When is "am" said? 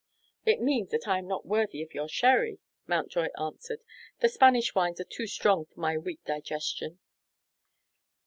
1.19-1.27